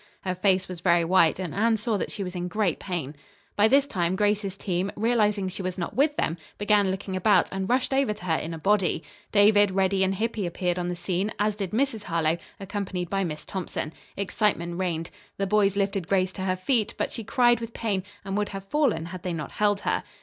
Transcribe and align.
Her 0.21 0.33
face 0.33 0.67
was 0.67 0.79
very 0.79 1.05
white, 1.05 1.37
and 1.37 1.53
Anne 1.53 1.77
saw 1.77 1.95
that 1.97 2.11
she 2.11 2.23
was 2.23 2.35
in 2.35 2.47
great 2.47 2.79
pain. 2.79 3.15
By 3.55 3.67
this 3.67 3.85
time 3.85 4.15
Grace's 4.15 4.57
team, 4.57 4.91
realizing 4.95 5.47
she 5.47 5.61
was 5.61 5.77
not 5.77 5.95
with 5.95 6.15
them, 6.17 6.37
began 6.57 6.89
looking 6.89 7.15
about, 7.15 7.49
and 7.51 7.69
rushed 7.69 7.93
over 7.93 8.11
to 8.11 8.25
her 8.25 8.35
in 8.39 8.51
a 8.51 8.57
body. 8.57 9.03
David, 9.31 9.69
Reddy 9.69 10.03
and 10.03 10.15
Hippy 10.15 10.47
appeared 10.47 10.79
on 10.79 10.87
the 10.87 10.95
scene, 10.95 11.31
as 11.37 11.53
did 11.53 11.69
Mrs. 11.69 12.05
Harlowe, 12.05 12.39
accompanied 12.59 13.11
by 13.11 13.23
Miss 13.23 13.45
Thompson. 13.45 13.93
Excitement 14.17 14.79
reigned. 14.79 15.11
The 15.37 15.45
boys 15.45 15.75
lifted 15.75 16.07
Grace 16.07 16.31
to 16.33 16.41
her 16.45 16.55
feet; 16.55 16.95
but 16.97 17.11
she 17.11 17.23
cried 17.23 17.59
with 17.61 17.71
pain 17.75 18.01
and 18.25 18.35
would 18.35 18.49
have 18.49 18.63
fallen 18.65 19.05
had 19.05 19.21
they 19.21 19.33
not 19.33 19.51
held 19.51 19.81
her. 19.81 20.01